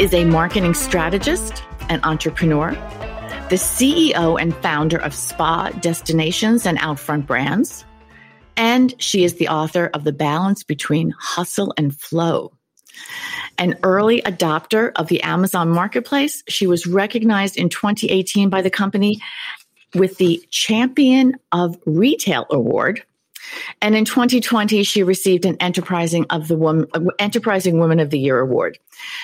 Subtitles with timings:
[0.00, 2.72] is a marketing strategist and entrepreneur,
[3.48, 7.84] the CEO and founder of Spa Destinations and Outfront Brands,
[8.56, 12.52] and she is the author of The Balance Between Hustle and Flow.
[13.56, 19.22] An early adopter of the Amazon Marketplace, she was recognized in 2018 by the company
[19.94, 23.04] with the Champion of Retail Award
[23.80, 26.86] and in 2020, she received an Enterprising of the Woman,
[27.18, 28.78] Enterprising Woman of the Year award.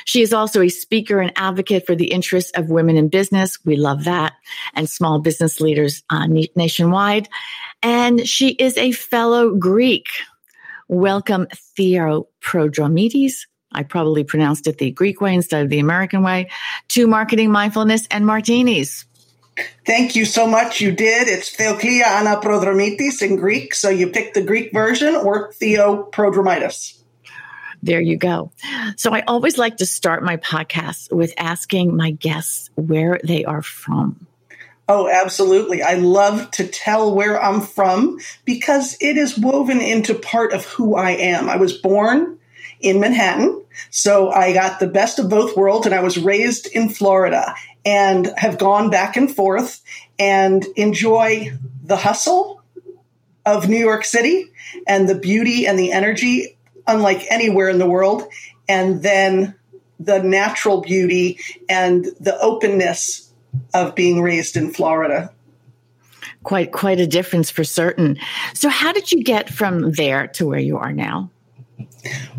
[0.05, 3.59] She is also a speaker and advocate for the interests of women in business.
[3.65, 4.35] We love that
[4.74, 6.26] and small business leaders uh,
[6.57, 7.29] nationwide.
[7.82, 10.07] And she is a fellow Greek.
[10.88, 13.46] Welcome, Theo Prodromitis.
[13.73, 16.51] I probably pronounced it the Greek way instead of the American way
[16.88, 19.07] to marketing mindfulness and martinis.
[19.87, 20.80] Thank you so much.
[20.80, 21.29] You did.
[21.29, 23.75] It's Theokia Anaprodromitis in Greek.
[23.75, 27.01] So you picked the Greek version or Theoprodromitis.
[27.83, 28.53] There you go.
[28.97, 33.63] So I always like to start my podcast with asking my guests where they are
[33.63, 34.27] from.
[34.88, 35.83] Oh, absolutely.
[35.83, 40.97] I love to tell where I'm from because it is woven into part of who
[40.97, 41.49] I am.
[41.49, 42.38] I was born
[42.81, 43.63] in Manhattan.
[43.91, 48.32] So I got the best of both worlds and I was raised in Florida and
[48.36, 49.82] have gone back and forth
[50.18, 52.62] and enjoy the hustle
[53.46, 54.50] of New York City
[54.86, 58.24] and the beauty and the energy unlike anywhere in the world.
[58.68, 59.54] And then
[59.98, 63.32] the natural beauty and the openness
[63.74, 65.32] of being raised in Florida
[66.42, 68.19] quite quite a difference for certain.
[68.54, 71.30] So how did you get from there to where you are now?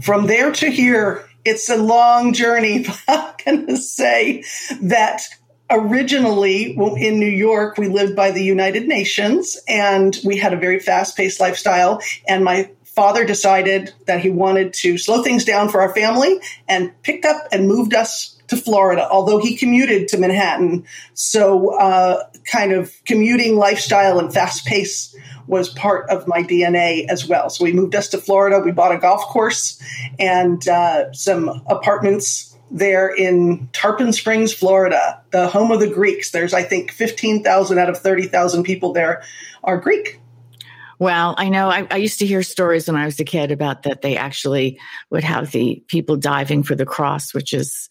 [0.01, 2.85] From there to here, it's a long journey.
[3.07, 4.43] but I'm going to say
[4.81, 5.23] that
[5.69, 10.79] originally in New York, we lived by the United Nations and we had a very
[10.79, 12.01] fast paced lifestyle.
[12.27, 16.91] And my father decided that he wanted to slow things down for our family and
[17.03, 20.85] picked up and moved us to Florida, although he commuted to Manhattan.
[21.13, 25.15] So, uh, kind of commuting lifestyle and fast pace
[25.47, 27.49] was part of my DNA as well.
[27.49, 28.59] So we moved us to Florida.
[28.59, 29.81] We bought a golf course
[30.19, 36.31] and uh, some apartments there in Tarpon Springs, Florida, the home of the Greeks.
[36.31, 39.23] There's, I think, 15,000 out of 30,000 people there
[39.63, 40.19] are Greek.
[40.99, 43.83] Well, I know I, I, used to hear stories when I was a kid about
[43.83, 44.79] that they actually
[45.09, 47.89] would have the people diving for the cross, which is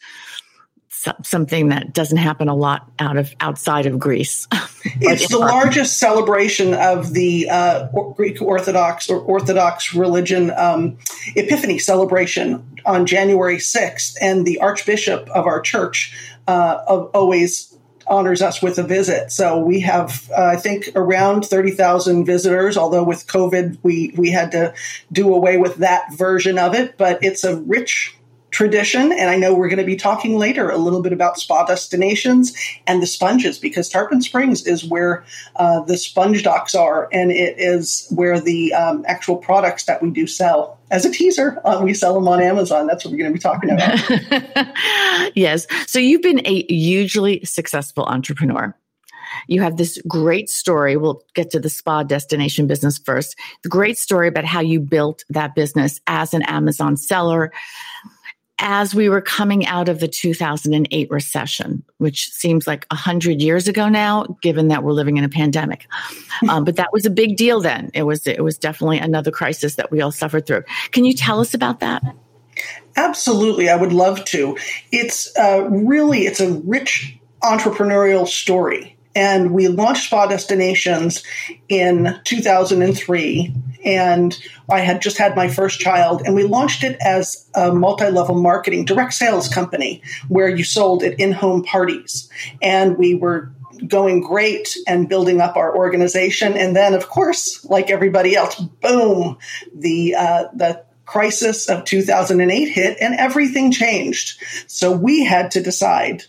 [1.23, 4.47] something that doesn't happen a lot out of outside of Greece.
[5.01, 10.99] it's the largest celebration of the uh, Greek Orthodox or Orthodox religion um,
[11.37, 16.17] Epiphany celebration on January 6th, and the Archbishop of our church
[16.47, 19.31] uh, always honors us with a visit.
[19.31, 24.51] So we have, uh, I think, around 30,000 visitors, although with COVID, we, we had
[24.53, 24.75] to
[25.13, 26.99] do away with that version of it.
[26.99, 28.17] But it's a rich
[28.51, 29.13] tradition.
[29.13, 32.55] And I know we're going to be talking later a little bit about spa destinations
[32.87, 35.25] and the sponges because Tarpon Springs is where
[35.57, 40.11] uh, the sponge docks are, and it is where the um, actual products that we
[40.11, 40.79] do sell.
[40.91, 42.87] As a teaser, uh, we sell them on Amazon.
[42.87, 45.37] That's what we're going to be talking about.
[45.37, 45.67] yes.
[45.87, 48.75] So you've been a hugely successful entrepreneur.
[49.47, 50.97] You have this great story.
[50.97, 53.39] We'll get to the spa destination business first.
[53.63, 57.53] The great story about how you built that business as an Amazon seller
[58.61, 63.89] as we were coming out of the 2008 recession, which seems like 100 years ago
[63.89, 65.87] now, given that we're living in a pandemic.
[66.49, 67.91] Um, but that was a big deal then.
[67.93, 70.63] It was, it was definitely another crisis that we all suffered through.
[70.91, 72.03] Can you tell us about that?
[72.97, 73.69] Absolutely.
[73.69, 74.57] I would love to.
[74.91, 78.97] It's uh, really, it's a rich entrepreneurial story.
[79.15, 81.25] And we launched Spa Destinations
[81.69, 83.55] in 2003
[83.85, 88.35] and I had just had my first child, and we launched it as a multi-level
[88.37, 92.29] marketing direct sales company where you sold at in-home parties,
[92.61, 93.53] and we were
[93.87, 99.39] going great and building up our organization, and then of course, like everybody else, boom,
[99.75, 104.41] the uh, the crisis of 2008 hit, and everything changed.
[104.67, 106.25] So we had to decide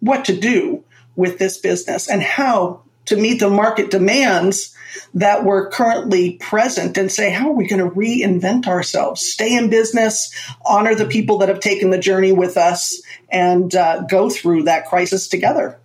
[0.00, 0.84] what to do
[1.16, 4.74] with this business and how to meet the market demands
[5.12, 9.68] that were currently present and say, how are we going to reinvent ourselves, stay in
[9.68, 10.32] business,
[10.64, 14.86] honor the people that have taken the journey with us, and uh, go through that
[14.86, 15.78] crisis together.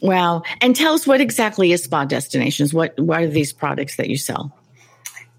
[0.00, 0.42] Wow.
[0.60, 2.74] And tell us what exactly is Spa Destinations?
[2.74, 4.56] What, what are these products that you sell?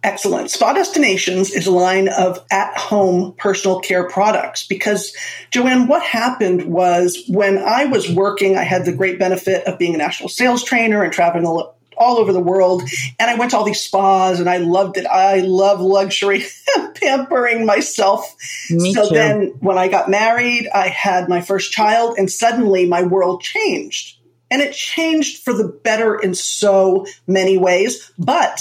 [0.03, 0.51] Excellent.
[0.51, 5.15] Spa Destinations is a line of at home personal care products because,
[5.49, 9.95] Joanne, what happened was when I was working, I had the great benefit of being
[9.95, 12.83] a national sales trainer and traveling all, all over the world.
[13.17, 15.05] And I went to all these spas and I loved it.
[15.05, 16.43] I love luxury,
[16.95, 18.35] pampering myself.
[18.69, 19.15] Me so too.
[19.15, 24.17] then when I got married, I had my first child, and suddenly my world changed.
[24.51, 28.11] And it changed for the better in so many ways.
[28.19, 28.59] But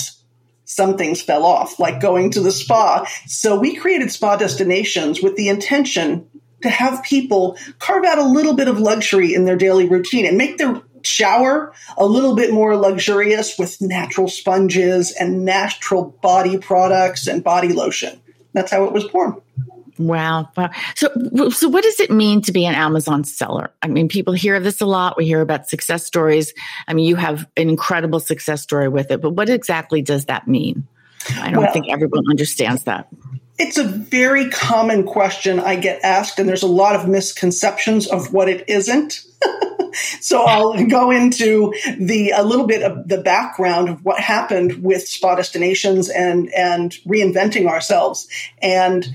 [0.73, 3.07] some things fell off, like going to the spa.
[3.27, 6.29] So we created spa destinations with the intention
[6.63, 10.39] to have people carve out a little bit of luxury in their daily routine and
[10.39, 17.27] make their shower a little bit more luxurious with natural sponges and natural body products
[17.27, 18.21] and body lotion.
[18.53, 19.41] That's how it was born.
[19.99, 20.51] Wow.
[20.95, 21.09] So,
[21.51, 23.71] so what does it mean to be an Amazon seller?
[23.83, 25.17] I mean, people hear this a lot.
[25.17, 26.55] We hear about success stories.
[26.89, 30.49] I mean, you have an incredible success story with it, but what exactly does that
[30.49, 30.87] mean?
[31.39, 33.09] I don't well, think everyone understands that.
[33.59, 38.33] It's a very common question I get asked, and there's a lot of misconceptions of
[38.33, 39.23] what it isn't.
[40.21, 45.07] so I'll go into the a little bit of the background of what happened with
[45.07, 48.27] Spa Destinations and and reinventing ourselves.
[48.61, 49.15] And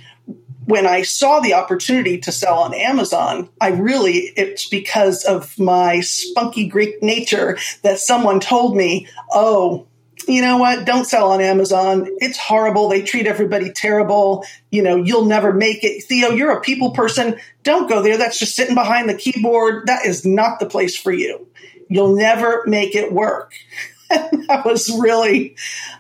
[0.68, 6.02] when I saw the opportunity to sell on Amazon, I really, it's because of my
[6.02, 9.88] spunky Greek nature that someone told me, oh,
[10.28, 10.84] you know what?
[10.86, 12.10] Don't sell on Amazon.
[12.18, 12.90] It's horrible.
[12.90, 14.44] They treat everybody terrible.
[14.70, 16.04] You know, you'll never make it.
[16.04, 17.40] Theo, you're a people person.
[17.64, 18.18] Don't go there.
[18.18, 19.88] That's just sitting behind the keyboard.
[19.88, 21.48] That is not the place for you.
[21.88, 23.54] You'll never make it work.
[24.10, 25.58] That was really,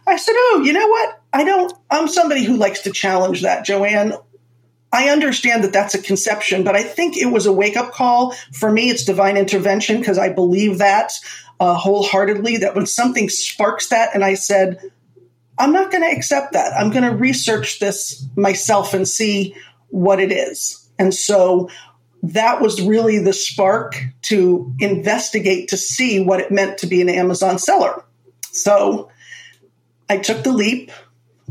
[0.07, 1.21] I said, oh, you know what?
[1.33, 4.13] I don't, I'm somebody who likes to challenge that, Joanne.
[4.91, 8.31] I understand that that's a conception, but I think it was a wake up call.
[8.53, 11.11] For me, it's divine intervention because I believe that
[11.59, 14.79] uh, wholeheartedly that when something sparks that, and I said,
[15.57, 16.73] I'm not going to accept that.
[16.73, 19.55] I'm going to research this myself and see
[19.89, 20.87] what it is.
[20.99, 21.69] And so
[22.23, 27.09] that was really the spark to investigate to see what it meant to be an
[27.09, 28.03] Amazon seller.
[28.51, 29.09] So
[30.09, 30.91] I took the leap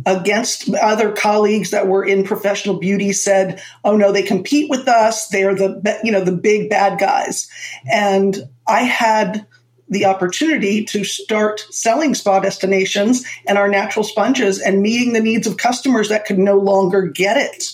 [0.06, 5.29] against other colleagues that were in professional beauty said, "Oh no, they compete with us.
[5.29, 7.49] They're the you know the big bad guys."
[7.91, 9.47] And I had
[9.88, 15.47] the opportunity to start selling spa destinations and our natural sponges and meeting the needs
[15.47, 17.64] of customers that could no longer get it.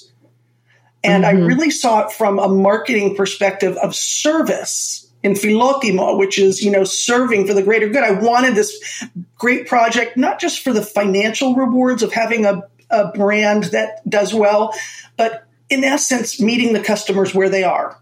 [1.04, 1.44] And mm-hmm.
[1.44, 6.70] I really saw it from a marketing perspective of service in Philotimo, which is, you
[6.70, 8.04] know, serving for the greater good.
[8.04, 9.04] I wanted this
[9.42, 14.32] great project, not just for the financial rewards of having a, a brand that does
[14.32, 14.72] well,
[15.16, 17.98] but in essence, meeting the customers where they are.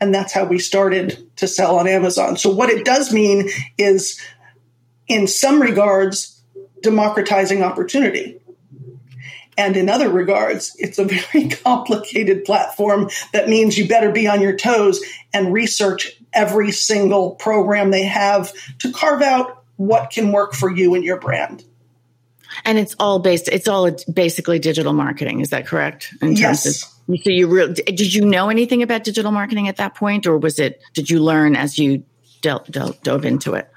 [0.00, 2.36] And that's how we started to sell on Amazon.
[2.36, 3.48] So, what it does mean
[3.78, 4.20] is,
[5.06, 6.42] in some regards,
[6.82, 8.40] democratizing opportunity.
[9.56, 14.40] And in other regards, it's a very complicated platform that means you better be on
[14.40, 15.00] your toes
[15.32, 20.94] and research every single program they have to carve out what can work for you
[20.94, 21.64] and your brand.
[22.64, 25.40] And it's all based, it's all basically digital marketing.
[25.40, 26.12] Is that correct?
[26.20, 26.66] In yes.
[26.66, 26.74] Of,
[27.20, 30.58] so you really, did you know anything about digital marketing at that point or was
[30.58, 32.04] it, did you learn as you
[32.42, 33.70] dove into it?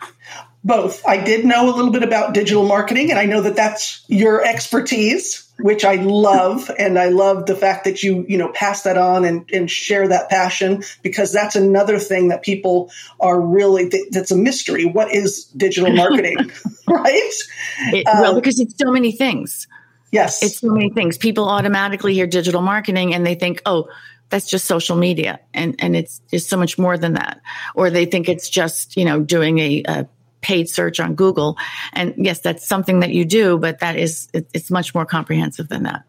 [0.63, 1.05] Both.
[1.05, 4.43] I did know a little bit about digital marketing and I know that that's your
[4.43, 6.69] expertise which I love.
[6.77, 10.07] And I love the fact that you, you know, pass that on and, and share
[10.07, 14.85] that passion because that's another thing that people are really, that's a mystery.
[14.85, 16.37] What is digital marketing?
[16.87, 17.33] right?
[17.79, 19.67] It, well, um, because it's so many things.
[20.11, 20.43] Yes.
[20.43, 21.17] It's so many things.
[21.17, 23.89] People automatically hear digital marketing and they think, oh,
[24.29, 25.39] that's just social media.
[25.53, 27.41] And, and it's, it's so much more than that.
[27.75, 30.07] Or they think it's just, you know, doing a, a
[30.41, 31.57] paid search on Google.
[31.93, 35.83] And yes, that's something that you do, but that is, it's much more comprehensive than
[35.83, 36.03] that.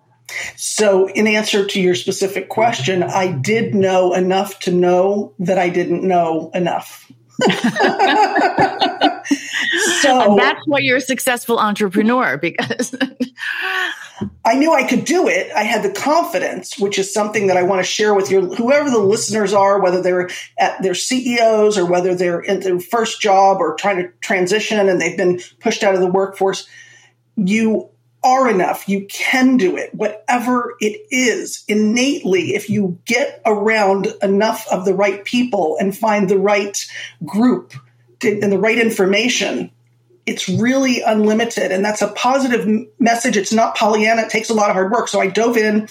[0.56, 5.68] So, in answer to your specific question, I did know enough to know that I
[5.68, 7.10] didn't know enough.
[10.00, 12.94] so and that's why you're a successful entrepreneur because
[14.44, 15.50] I knew I could do it.
[15.52, 18.90] I had the confidence, which is something that I want to share with your whoever
[18.90, 23.58] the listeners are, whether they're at their CEOs or whether they're in their first job
[23.60, 26.68] or trying to transition and they've been pushed out of the workforce.
[27.36, 27.88] You
[28.24, 28.88] are enough.
[28.88, 32.54] You can do it, whatever it is innately.
[32.54, 36.78] If you get around enough of the right people and find the right
[37.24, 37.74] group
[38.24, 39.70] and the right information,
[40.26, 41.72] it's really unlimited.
[41.72, 43.36] And that's a positive message.
[43.36, 44.22] It's not Pollyanna.
[44.22, 45.08] It takes a lot of hard work.
[45.08, 45.88] So I dove in.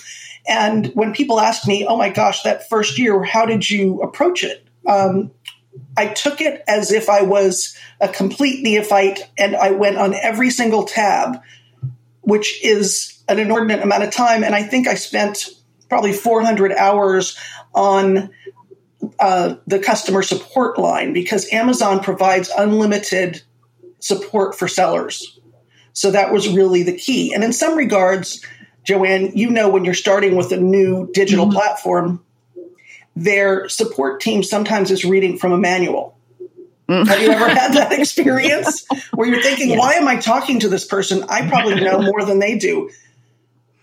[0.48, 4.44] And when people ask me, oh my gosh, that first year, how did you approach
[4.44, 4.66] it?
[4.88, 5.32] Um,
[5.96, 10.50] I took it as if I was a complete neophyte and I went on every
[10.50, 11.42] single tab,
[12.22, 14.44] which is an inordinate amount of time.
[14.44, 15.50] And I think I spent
[15.90, 17.38] probably 400 hours
[17.74, 18.32] on
[19.22, 23.42] uh, the customer support line because Amazon provides unlimited
[24.00, 25.40] support for sellers.
[25.94, 27.34] So that was really the key.
[27.34, 28.44] And in some regards,
[28.84, 31.54] Joanne, you know, when you're starting with a new digital mm-hmm.
[31.54, 32.24] platform,
[33.16, 36.18] their support team sometimes is reading from a manual.
[36.90, 37.08] Mm.
[37.08, 39.80] Have you ever had that experience where you're thinking, yes.
[39.80, 41.24] why am I talking to this person?
[41.30, 42.90] I probably know more than they do.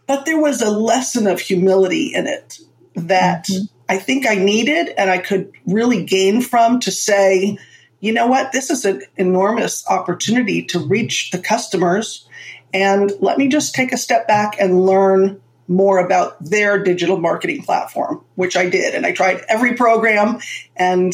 [0.06, 2.58] But there was a lesson of humility in it
[2.94, 3.77] that mm-hmm.
[3.88, 7.58] I think I needed and I could really gain from to say,
[8.00, 12.28] you know what, this is an enormous opportunity to reach the customers.
[12.72, 17.62] And let me just take a step back and learn more about their digital marketing
[17.62, 18.94] platform, which I did.
[18.94, 20.38] And I tried every program
[20.76, 21.12] and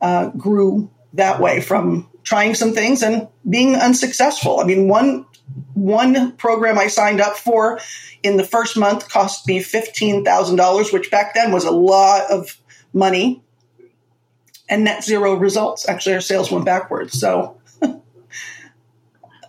[0.00, 4.60] uh, grew that way from trying some things and being unsuccessful.
[4.60, 5.26] I mean, one
[5.74, 7.78] one program I signed up for
[8.22, 12.60] in the first month cost me $15,000, which back then was a lot of
[12.92, 13.42] money
[14.68, 15.88] and net zero results.
[15.88, 17.18] Actually, our sales went backwards.
[17.18, 17.56] So,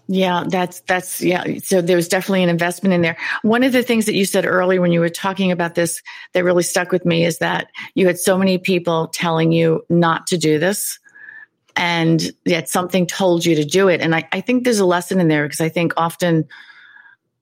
[0.08, 1.44] yeah, that's that's yeah.
[1.64, 3.18] So there was definitely an investment in there.
[3.42, 6.02] One of the things that you said earlier when you were talking about this
[6.34, 10.28] that really stuck with me is that you had so many people telling you not
[10.28, 11.00] to do this.
[11.78, 14.02] And yet something told you to do it.
[14.02, 16.48] And I, I think there's a lesson in there because I think often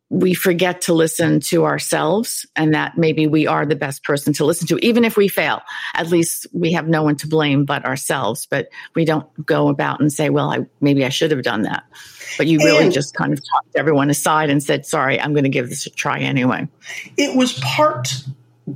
[0.09, 4.45] we forget to listen to ourselves and that maybe we are the best person to
[4.45, 5.61] listen to even if we fail.
[5.95, 9.99] At least we have no one to blame but ourselves but we don't go about
[9.99, 11.85] and say well I, maybe i should have done that.
[12.37, 15.43] But you really and just kind of talked everyone aside and said sorry i'm going
[15.43, 16.67] to give this a try anyway.
[17.17, 18.15] It was part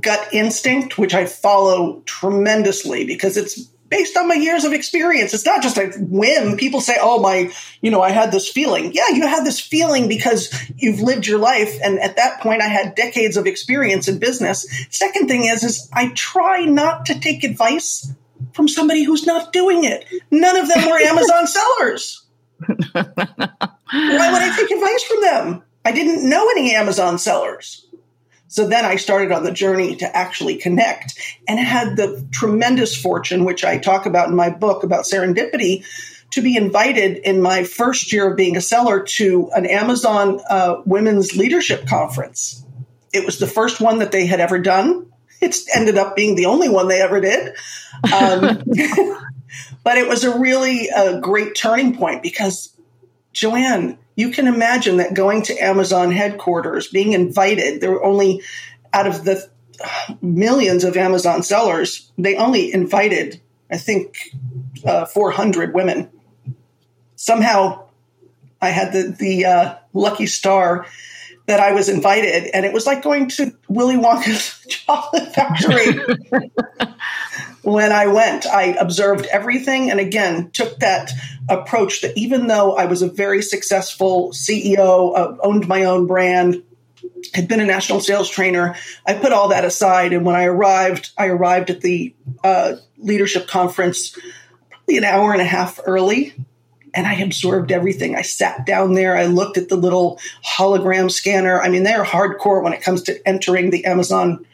[0.00, 5.34] gut instinct which i follow tremendously because it's based on my years of experience.
[5.34, 6.56] It's not just a whim.
[6.56, 8.92] People say, oh, my, you know, I had this feeling.
[8.92, 11.76] Yeah, you had this feeling because you've lived your life.
[11.82, 14.66] And at that point, I had decades of experience in business.
[14.90, 18.10] Second thing is, is I try not to take advice
[18.54, 20.06] from somebody who's not doing it.
[20.30, 22.24] None of them were Amazon sellers.
[22.92, 25.62] Why would I take advice from them?
[25.84, 27.86] I didn't know any Amazon sellers.
[28.50, 31.16] So then I started on the journey to actually connect
[31.46, 35.84] and had the tremendous fortune, which I talk about in my book about serendipity,
[36.32, 40.82] to be invited in my first year of being a seller to an Amazon uh,
[40.84, 42.64] Women's Leadership Conference.
[43.12, 45.06] It was the first one that they had ever done.
[45.40, 47.54] It's ended up being the only one they ever did.
[48.12, 48.62] Um,
[49.84, 52.76] but it was a really a uh, great turning point because,
[53.32, 58.42] Joanne, you can imagine that going to Amazon headquarters, being invited, there were only
[58.92, 59.48] out of the
[60.20, 64.36] millions of Amazon sellers, they only invited, I think,
[64.84, 66.10] uh, 400 women.
[67.16, 67.88] Somehow
[68.60, 70.86] I had the, the uh, lucky star
[71.46, 75.98] that I was invited, and it was like going to Willy Wonka's chocolate factory.
[77.72, 81.10] when I went, I observed everything, and again took that
[81.48, 86.62] approach that even though I was a very successful CEO, uh, owned my own brand,
[87.34, 91.10] had been a national sales trainer, I put all that aside, and when I arrived,
[91.18, 94.16] I arrived at the uh, leadership conference
[94.70, 96.34] probably an hour and a half early
[96.94, 98.16] and I absorbed everything.
[98.16, 99.16] I sat down there.
[99.16, 101.60] I looked at the little hologram scanner.
[101.60, 104.44] I mean, they're hardcore when it comes to entering the Amazon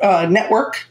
[0.00, 0.88] uh, network.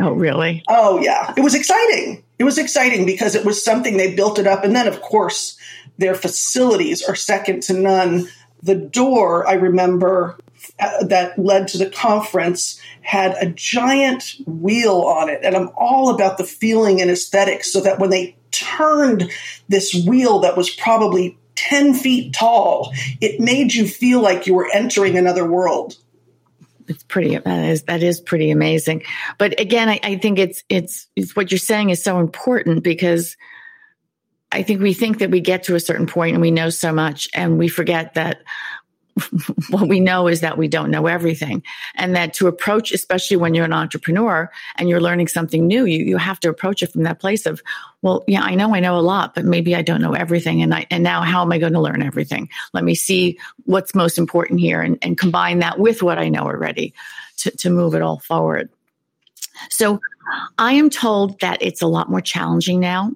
[0.00, 0.62] Oh, really?
[0.68, 1.32] Oh, yeah.
[1.36, 2.24] It was exciting.
[2.38, 4.64] It was exciting because it was something they built it up.
[4.64, 5.56] And then, of course,
[5.98, 8.28] their facilities are second to none.
[8.62, 10.38] The door, I remember,
[10.80, 15.40] uh, that led to the conference had a giant wheel on it.
[15.44, 19.30] And I'm all about the feeling and aesthetics so that when they turned
[19.68, 24.68] this wheel that was probably 10 feet tall, it made you feel like you were
[24.72, 25.96] entering another world.
[26.88, 29.02] It's pretty that is that is pretty amazing.
[29.38, 33.36] But again, I, I think it's, it's it's what you're saying is so important because
[34.52, 36.92] I think we think that we get to a certain point and we know so
[36.92, 38.42] much and we forget that
[39.70, 41.62] what we know is that we don't know everything.
[41.94, 46.04] And that to approach especially when you're an entrepreneur and you're learning something new you,
[46.04, 47.62] you have to approach it from that place of
[48.02, 50.62] well yeah i know i know a lot but maybe i don't know everything.
[50.62, 52.48] And i and now how am i going to learn everything?
[52.72, 56.42] Let me see what's most important here and, and combine that with what i know
[56.42, 56.94] already
[57.38, 58.68] to, to move it all forward.
[59.70, 60.00] So
[60.58, 63.12] i am told that it's a lot more challenging now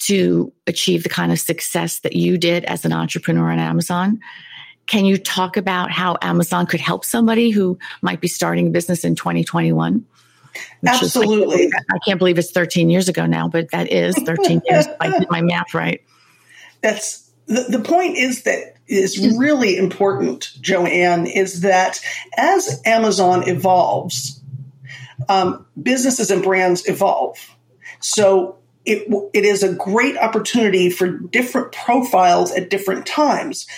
[0.00, 4.18] to achieve the kind of success that you did as an entrepreneur on Amazon.
[4.90, 9.04] Can you talk about how Amazon could help somebody who might be starting a business
[9.04, 10.04] in 2021?
[10.84, 11.66] Absolutely.
[11.66, 14.86] Is, I, can't believe it's 13 years ago now, but that is 13 years.
[14.98, 16.02] I did my math right.
[16.80, 22.00] That's the, the point is that is really important, Joanne, is that
[22.36, 24.42] as Amazon evolves,
[25.28, 27.38] um, businesses and brands evolve.
[28.00, 33.68] So it, it is a great opportunity for different profiles at different times.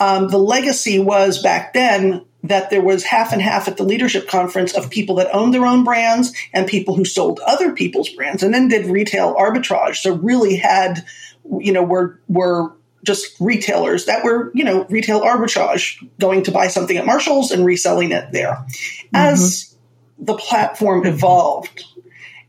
[0.00, 4.28] Um, the legacy was back then that there was half and half at the leadership
[4.28, 8.42] conference of people that owned their own brands and people who sold other people's brands
[8.42, 9.96] and then did retail arbitrage.
[9.96, 11.04] So really had,
[11.58, 12.72] you know, were were
[13.04, 17.64] just retailers that were, you know, retail arbitrage, going to buy something at Marshall's and
[17.64, 18.52] reselling it there.
[18.54, 19.16] Mm-hmm.
[19.16, 19.76] As
[20.18, 21.84] the platform evolved,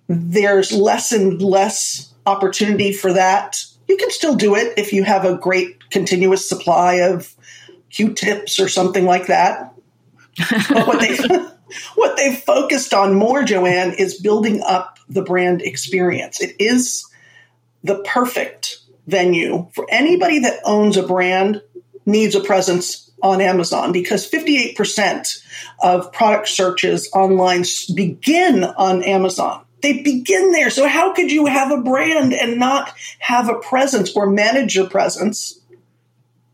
[0.08, 3.64] there's less and less opportunity for that.
[3.88, 7.36] You can still do it if you have a great continuous supply of
[7.92, 9.74] Q-tips or something like that.
[10.70, 11.18] but what they
[11.96, 16.42] what they've focused on more, Joanne, is building up the brand experience.
[16.42, 17.06] It is
[17.84, 21.62] the perfect venue for anybody that owns a brand
[22.06, 25.44] needs a presence on Amazon because 58%
[25.82, 29.66] of product searches online begin on Amazon.
[29.82, 30.70] They begin there.
[30.70, 34.90] So how could you have a brand and not have a presence or manage your
[34.90, 35.59] presence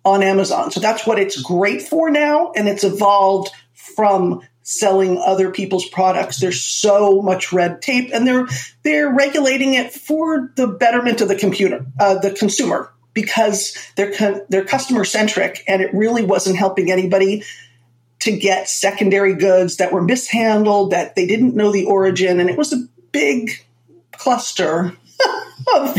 [0.05, 0.71] on Amazon?
[0.71, 2.53] So that's what it's great for now.
[2.55, 6.39] And it's evolved from selling other people's products.
[6.39, 8.47] There's so much red tape, and they're
[8.83, 14.65] they're regulating it for the betterment of the computer, uh, the consumer, because they're they're
[14.65, 17.43] customer centric, and it really wasn't helping anybody
[18.21, 22.57] to get secondary goods that were mishandled, that they didn't know the origin, and it
[22.57, 23.51] was a big
[24.13, 24.95] cluster
[25.75, 25.97] of,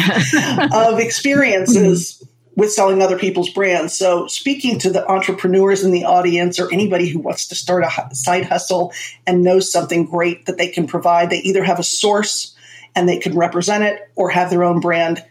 [0.73, 2.26] of experiences
[2.57, 3.95] with selling other people's brands.
[3.95, 8.15] So, speaking to the entrepreneurs in the audience or anybody who wants to start a
[8.15, 8.93] side hustle
[9.27, 12.57] and knows something great that they can provide, they either have a source
[12.97, 15.25] and they can represent it or have their own brand.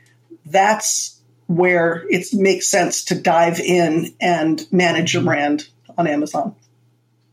[0.45, 6.55] That's where it makes sense to dive in and manage your brand on Amazon.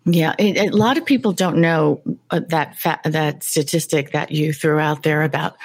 [0.05, 4.53] Yeah, it, a lot of people don't know uh, that fa- that statistic that you
[4.53, 5.57] threw out there about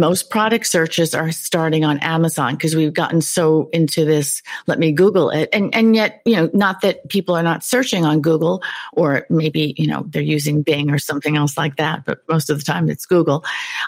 [0.00, 4.92] most product searches are starting on Amazon because we've gotten so into this, let me
[4.92, 5.48] Google it.
[5.52, 9.74] And, and yet, you know, not that people are not searching on Google or maybe,
[9.76, 12.88] you know, they're using Bing or something else like that, but most of the time
[12.88, 13.44] it's Google,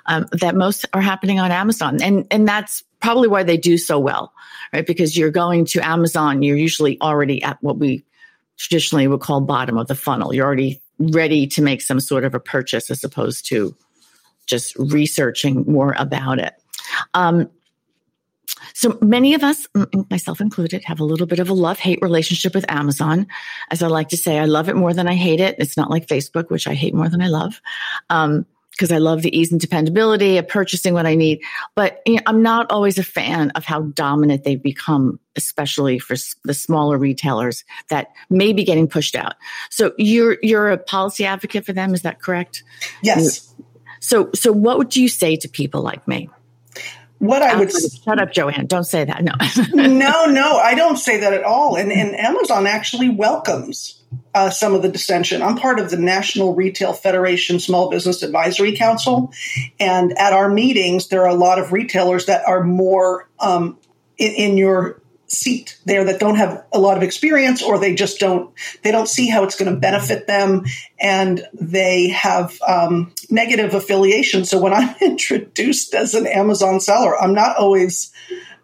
[0.07, 2.03] um, that most are happening on Amazon.
[2.03, 4.33] And, and that's probably why they do so well,
[4.73, 4.87] right?
[4.87, 8.05] Because you're going to Amazon, you're usually already at what we
[8.59, 10.35] traditionally would call bottom of the funnel.
[10.35, 13.77] You're already ready to make some sort of a purchase as opposed to
[14.47, 16.55] just researching more about it.
[17.15, 17.51] Um,
[18.75, 19.67] so many of us,
[20.11, 23.27] myself included, have a little bit of a love hate relationship with Amazon.
[23.71, 25.57] As I like to say, I love it more than I hate it.
[25.59, 27.61] It's not like Facebook, which I hate more than I love.
[28.11, 31.41] Um, because I love the ease and dependability of purchasing what I need.
[31.75, 36.15] But you know, I'm not always a fan of how dominant they've become, especially for
[36.45, 39.35] the smaller retailers that may be getting pushed out.
[39.71, 42.65] So you're you're a policy advocate for them, is that correct?
[43.03, 43.55] Yes.
[44.01, 46.29] So, so what would you say to people like me?
[47.19, 48.67] What I would shut up, Joanne.
[48.67, 49.25] Don't say that.
[49.25, 49.33] No,
[49.87, 50.57] no, no.
[50.59, 51.77] I don't say that at all.
[51.77, 54.03] And, and Amazon actually welcomes
[54.35, 55.41] uh, some of the dissension.
[55.41, 59.33] I'm part of the National Retail Federation Small Business Advisory Council,
[59.81, 63.79] and at our meetings, there are a lot of retailers that are more um,
[64.19, 68.21] in, in your seat there that don't have a lot of experience or they just
[68.21, 70.65] don't they don't see how it's going to benefit them
[71.01, 74.45] and they have um, negative affiliation.
[74.45, 78.13] So when i'm introduced as an amazon seller i'm not always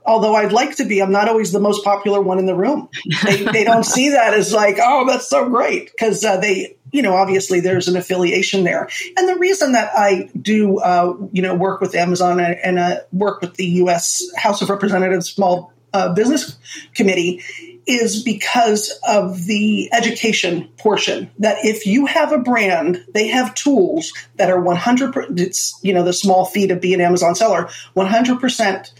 [0.04, 2.88] although i'd like to be i'm not always the most popular one in the room.
[3.24, 7.02] They, they don't see that as like oh that's so great because uh, they you
[7.02, 8.88] know obviously there's an affiliation there.
[9.16, 13.00] And the reason that i do uh, you know work with amazon and, and uh,
[13.12, 16.56] work with the us house of representatives small uh, business
[16.94, 17.42] committee
[17.86, 21.30] is because of the education portion.
[21.38, 26.04] That if you have a brand they have tools that are 100% it's you know
[26.04, 28.92] the small fee to be an amazon seller 100%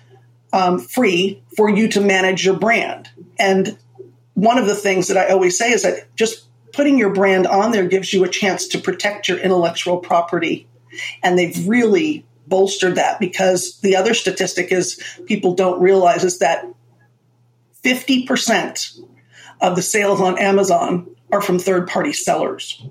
[0.53, 3.09] um, free for you to manage your brand.
[3.39, 3.79] And
[4.35, 7.71] one of the things that i always say is that just putting your brand on
[7.71, 10.67] there gives you a chance to protect your intellectual property.
[11.23, 16.67] And they've really bolstered that because the other statistic is people don't realize is that
[17.85, 19.01] 50%
[19.61, 22.85] of the sales on Amazon are from third party sellers.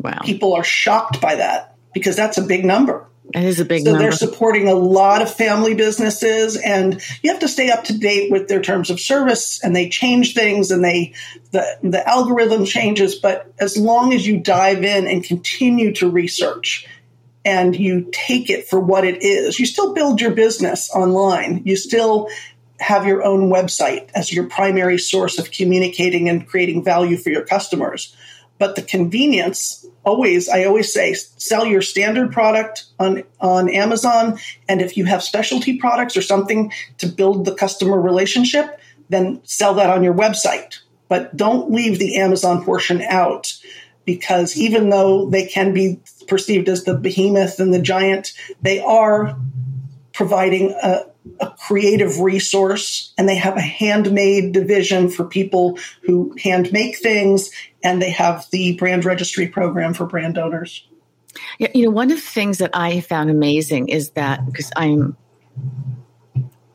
[0.00, 0.20] Wow.
[0.24, 3.08] People are shocked by that because that's a big number.
[3.34, 4.02] It is a big so number.
[4.02, 8.30] they're supporting a lot of family businesses and you have to stay up to date
[8.30, 11.12] with their terms of service and they change things and they
[11.50, 16.86] the the algorithm changes but as long as you dive in and continue to research
[17.44, 21.76] and you take it for what it is you still build your business online you
[21.76, 22.30] still
[22.80, 27.44] have your own website as your primary source of communicating and creating value for your
[27.44, 28.14] customers.
[28.58, 34.38] But the convenience always i always say sell your standard product on on amazon.
[34.68, 39.74] And if you have specialty products or something to build the customer relationship then sell
[39.74, 40.78] that on your website.
[41.08, 43.52] But don't leave the amazon portion out
[44.04, 49.36] because even though they can be perceived as the behemoth and the giant they are
[50.14, 51.04] providing a,
[51.40, 57.50] a creative resource and they have a handmade division for people who hand make things
[57.82, 60.86] and they have the brand registry program for brand owners.
[61.58, 65.16] Yeah, you know one of the things that i found amazing is that because i'm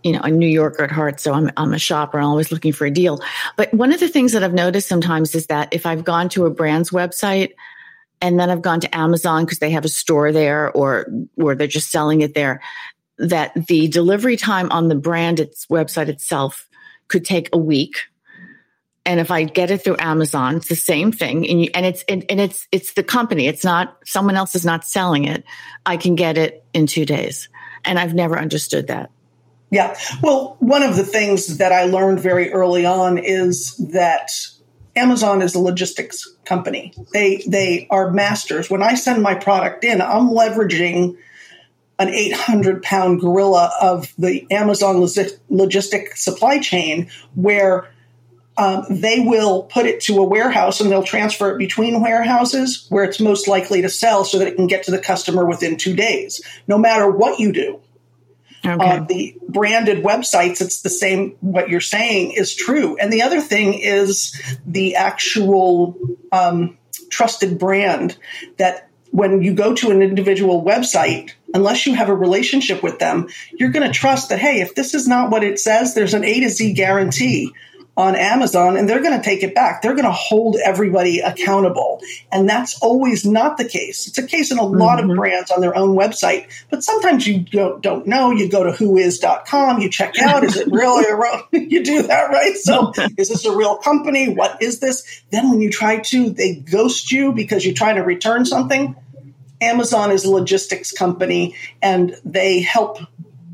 [0.03, 2.71] you know a new yorker at heart so I'm, I'm a shopper i'm always looking
[2.71, 3.21] for a deal.
[3.57, 6.45] But one of the things that i've noticed sometimes is that if i've gone to
[6.45, 7.53] a brand's website
[8.21, 11.67] and then i've gone to amazon because they have a store there or or they're
[11.67, 12.61] just selling it there
[13.17, 16.67] that the delivery time on the brand its website itself
[17.07, 17.97] could take a week
[19.05, 22.03] and if I get it through Amazon, it's the same thing, and, you, and it's
[22.07, 23.47] and, and, it's it's the company.
[23.47, 25.43] It's not someone else is not selling it.
[25.85, 27.49] I can get it in two days,
[27.83, 29.11] and I've never understood that.
[29.71, 34.29] Yeah, well, one of the things that I learned very early on is that
[34.95, 36.93] Amazon is a logistics company.
[37.11, 38.69] They they are masters.
[38.69, 41.17] When I send my product in, I'm leveraging
[41.99, 47.89] an 800 pound gorilla of the Amazon logistic supply chain where
[48.57, 53.03] um, they will put it to a warehouse and they'll transfer it between warehouses where
[53.03, 55.95] it's most likely to sell so that it can get to the customer within two
[55.95, 57.79] days, no matter what you do.
[58.65, 58.77] Okay.
[58.79, 61.35] Uh, the branded websites, it's the same.
[61.41, 62.95] What you're saying is true.
[62.97, 65.97] And the other thing is the actual
[66.31, 66.77] um,
[67.09, 68.17] trusted brand
[68.57, 73.29] that when you go to an individual website, unless you have a relationship with them,
[73.53, 76.23] you're going to trust that, hey, if this is not what it says, there's an
[76.23, 77.53] A to Z guarantee
[77.95, 79.81] on Amazon and they're going to take it back.
[79.81, 82.01] They're going to hold everybody accountable.
[82.31, 84.07] And that's always not the case.
[84.07, 85.11] It's a case in a lot mm-hmm.
[85.11, 88.31] of brands on their own website, but sometimes you don't, don't know.
[88.31, 92.31] You go to whois.com, you check out, is it really a real, you do that,
[92.31, 92.55] right?
[92.55, 94.33] So is this a real company?
[94.33, 95.23] What is this?
[95.29, 98.95] Then when you try to, they ghost you because you're trying to return something.
[99.63, 102.99] Amazon is a logistics company and they help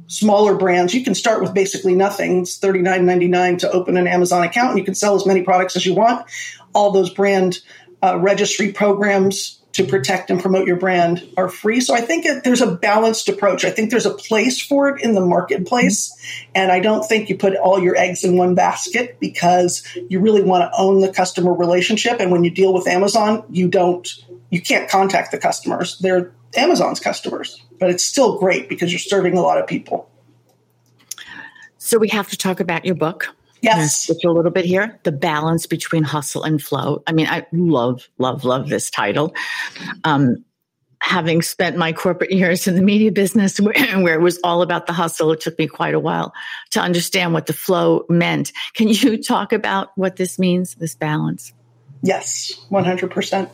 [0.08, 0.94] smaller brands.
[0.94, 2.42] You can start with basically nothing.
[2.42, 5.86] It's $39.99 to open an Amazon account and you can sell as many products as
[5.86, 6.26] you want.
[6.74, 7.60] All those brand
[8.02, 11.80] uh, registry programs to protect and promote your brand are free.
[11.80, 13.64] So I think it, there's a balanced approach.
[13.64, 16.12] I think there's a place for it in the marketplace.
[16.56, 20.42] And I don't think you put all your eggs in one basket because you really
[20.42, 22.20] want to own the customer relationship.
[22.20, 24.08] And when you deal with Amazon, you don't
[24.50, 25.98] you can't contact the customers.
[26.00, 30.10] They're Amazon's customers, but it's still great because you're serving a lot of people.
[31.78, 33.28] So we have to talk about your book.
[33.62, 34.04] Yes.
[34.06, 35.00] Switch a little bit here.
[35.04, 37.04] The balance between hustle and flow.
[37.06, 39.36] I mean, I love, love, love this title.
[40.04, 40.44] Um,
[41.02, 44.88] having spent my corporate years in the media business where, where, it was all about
[44.88, 46.34] the hustle, it took me quite a while
[46.72, 48.52] to understand what the flow meant.
[48.74, 51.54] Can you talk about what this means, this balance?
[52.02, 53.50] Yes, 100%.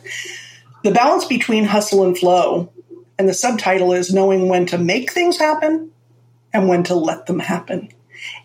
[0.86, 2.72] The balance between hustle and flow,
[3.18, 5.90] and the subtitle is knowing when to make things happen
[6.52, 7.88] and when to let them happen.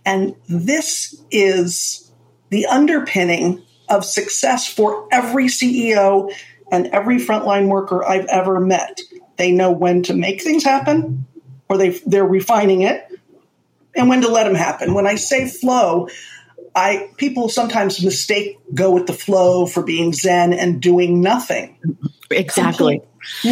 [0.08, 2.12] And this is
[2.49, 6.34] the underpinning of success for every CEO
[6.71, 9.01] and every frontline worker I've ever met.
[9.38, 11.27] They know when to make things happen,
[11.69, 13.08] or they they're refining it,
[13.95, 14.95] and when to let them happen.
[14.95, 16.08] When I say flow,
[16.73, 21.77] I people sometimes mistake go with the flow for being zen and doing nothing.
[22.32, 23.02] Exactly.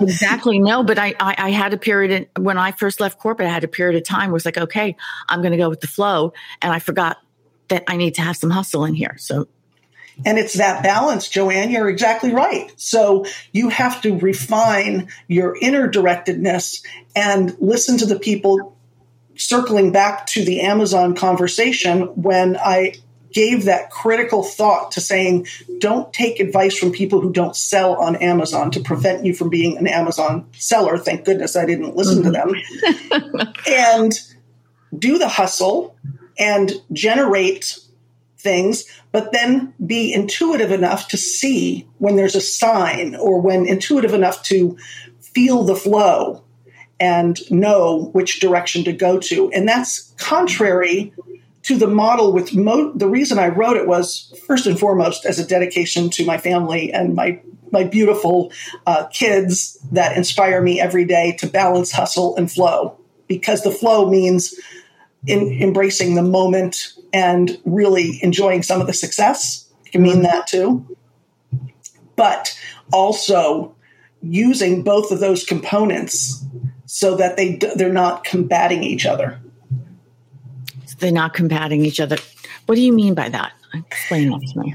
[0.00, 0.58] exactly.
[0.58, 3.48] No, but I, I, I had a period in, when I first left corporate.
[3.48, 4.96] I had a period of time where it's like, okay,
[5.28, 7.18] I'm going to go with the flow, and I forgot
[7.68, 9.16] that I need to have some hustle in here.
[9.18, 9.48] So
[10.24, 11.70] and it's that balance, Joanne.
[11.70, 12.72] You're exactly right.
[12.76, 16.84] So you have to refine your inner directedness
[17.16, 18.76] and listen to the people
[19.36, 22.94] circling back to the Amazon conversation when I
[23.32, 25.46] gave that critical thought to saying,
[25.78, 29.76] don't take advice from people who don't sell on Amazon to prevent you from being
[29.76, 30.98] an Amazon seller.
[30.98, 32.32] Thank goodness I didn't listen mm-hmm.
[32.32, 33.54] to them.
[33.68, 34.12] and
[34.98, 35.96] do the hustle
[36.38, 37.78] and generate
[38.38, 44.14] things, but then be intuitive enough to see when there's a sign or when intuitive
[44.14, 44.76] enough to
[45.20, 46.42] feel the flow
[46.98, 49.50] and know which direction to go to.
[49.52, 51.12] And that's contrary
[51.62, 55.38] to the model with mo- the reason I wrote it was first and foremost as
[55.38, 58.52] a dedication to my family and my my beautiful
[58.86, 62.98] uh, kids that inspire me every day to balance hustle and flow
[63.28, 64.54] because the flow means
[65.26, 69.66] in embracing the moment and really enjoying some of the success.
[69.86, 70.86] It can mean that too.
[72.14, 72.58] But
[72.92, 73.74] also
[74.20, 76.44] using both of those components
[76.86, 79.40] so that they they're not combating each other.
[81.02, 82.16] They're not combating each other.
[82.66, 83.52] What do you mean by that?
[83.74, 84.74] Explain that to me.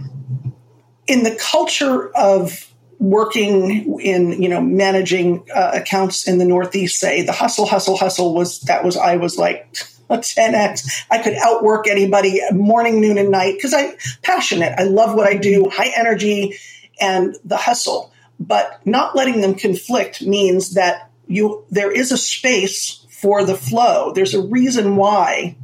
[1.07, 7.21] In the culture of working in you know managing uh, accounts in the northeast say
[7.21, 9.71] the hustle hustle hustle was that was i was like
[10.09, 15.13] a 10x i could outwork anybody morning noon and night because I'm passionate i love
[15.13, 16.55] what i do high energy
[16.99, 23.05] and the hustle but not letting them conflict means that you there is a space
[23.11, 25.55] for the flow there's a reason why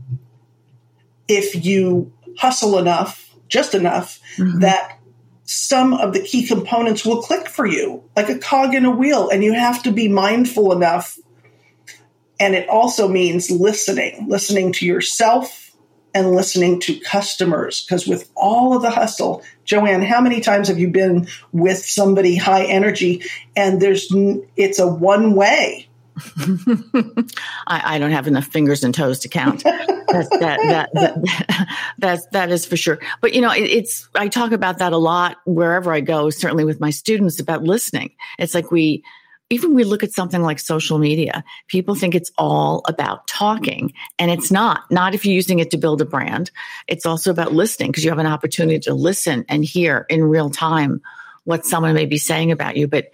[1.27, 4.59] if you hustle enough just enough mm-hmm.
[4.59, 4.99] that
[5.45, 9.29] some of the key components will click for you like a cog in a wheel
[9.29, 11.17] and you have to be mindful enough
[12.39, 15.71] and it also means listening listening to yourself
[16.15, 20.79] and listening to customers because with all of the hustle joanne how many times have
[20.79, 23.23] you been with somebody high energy
[23.55, 24.07] and there's
[24.55, 25.88] it's a one way
[27.67, 29.63] I, I, don't have enough fingers and toes to count.
[30.07, 32.99] That's, that, that, that, that's, that is for sure.
[33.21, 36.65] But you know, it, it's, I talk about that a lot wherever I go, certainly
[36.65, 38.11] with my students about listening.
[38.39, 39.03] It's like we,
[39.49, 44.31] even we look at something like social media, people think it's all about talking and
[44.31, 46.49] it's not, not if you're using it to build a brand.
[46.87, 50.49] It's also about listening because you have an opportunity to listen and hear in real
[50.49, 51.01] time
[51.43, 52.87] what someone may be saying about you.
[52.87, 53.11] But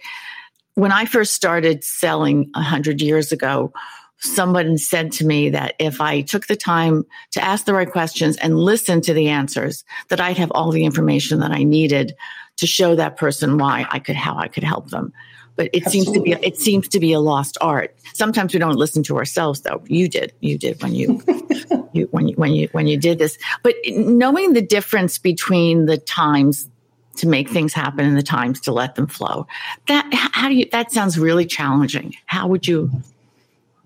[0.74, 3.72] when I first started selling a hundred years ago,
[4.20, 8.36] someone said to me that if I took the time to ask the right questions
[8.36, 12.14] and listen to the answers, that I'd have all the information that I needed
[12.58, 15.12] to show that person why I could, how I could help them.
[15.56, 15.90] But it Absolutely.
[15.90, 17.94] seems to be, it seems to be a lost art.
[18.14, 19.82] Sometimes we don't listen to ourselves though.
[19.86, 21.22] You did, you did when you,
[21.92, 25.98] you, when you, when you, when you did this, but knowing the difference between the
[25.98, 26.68] times
[27.16, 29.46] to make things happen and the times to let them flow.
[29.88, 32.14] That how do you that sounds really challenging.
[32.24, 32.90] How would you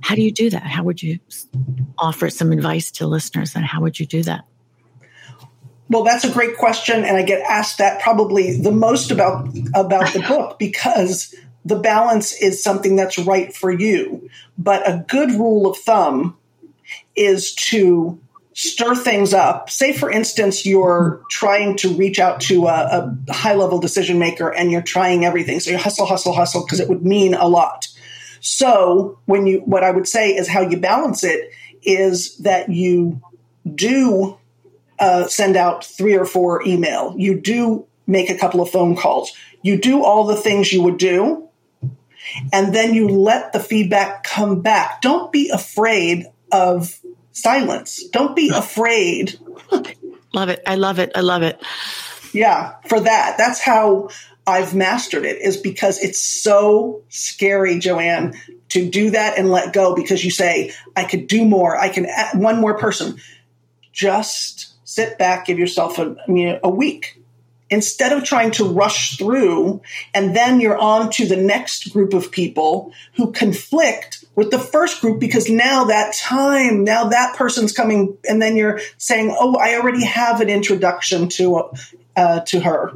[0.00, 0.62] how do you do that?
[0.62, 1.18] How would you
[1.98, 4.44] offer some advice to listeners and how would you do that?
[5.88, 10.12] Well, that's a great question and I get asked that probably the most about about
[10.12, 14.28] the book because the balance is something that's right for you.
[14.58, 16.36] But a good rule of thumb
[17.16, 18.18] is to
[18.54, 19.68] stir things up.
[19.68, 24.48] Say, for instance, you're trying to reach out to a, a high level decision maker
[24.48, 25.60] and you're trying everything.
[25.60, 27.88] So you hustle, hustle, hustle, because it would mean a lot.
[28.44, 31.50] So when you, what I would say is how you balance it
[31.82, 33.22] is that you
[33.74, 34.36] do
[34.98, 37.14] uh, send out three or four email.
[37.16, 39.32] You do make a couple of phone calls.
[39.62, 41.48] You do all the things you would do.
[42.52, 45.00] And then you let the feedback come back.
[45.00, 47.00] Don't be afraid of
[47.32, 48.04] silence.
[48.08, 49.38] Don't be afraid.
[50.34, 50.62] love it.
[50.66, 51.12] I love it.
[51.14, 51.62] I love it.
[52.34, 53.36] Yeah, for that.
[53.38, 54.10] That's how
[54.46, 58.34] I've mastered it is because it's so scary, Joanne,
[58.70, 61.76] to do that and let go because you say, I could do more.
[61.76, 63.18] I can add one more person.
[63.92, 66.16] Just sit back, give yourself a,
[66.62, 67.20] a week
[67.70, 69.80] instead of trying to rush through
[70.12, 75.00] and then you're on to the next group of people who conflict with the first
[75.00, 79.74] group because now that time now that person's coming and then you're saying oh i
[79.74, 81.70] already have an introduction to
[82.16, 82.92] uh, to her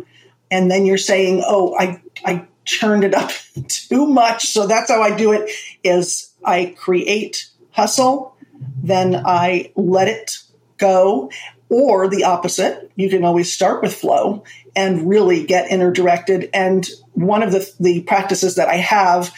[0.51, 3.31] and then you're saying oh i i turned it up
[3.69, 5.51] too much so that's how i do it
[5.85, 8.35] is i create hustle
[8.83, 10.39] then i let it
[10.77, 11.31] go
[11.71, 14.43] or the opposite, you can always start with flow
[14.75, 16.49] and really get interdirected.
[16.55, 19.35] And one of the, the practices that I have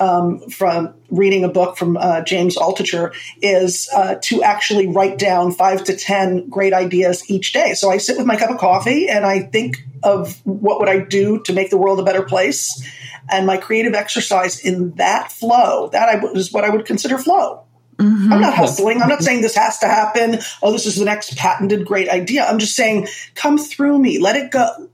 [0.00, 5.52] um, from reading a book from uh, James Altucher is uh, to actually write down
[5.52, 7.74] five to 10 great ideas each day.
[7.74, 11.00] So I sit with my cup of coffee and I think of what would I
[11.00, 12.86] do to make the world a better place.
[13.30, 17.64] And my creative exercise in that flow, that is what I would consider flow.
[17.98, 18.32] Mm-hmm.
[18.32, 19.02] I'm not hustling.
[19.02, 20.38] I'm not saying this has to happen.
[20.62, 22.44] Oh, this is the next patented great idea.
[22.44, 24.20] I'm just saying, come through me.
[24.20, 24.88] Let it go.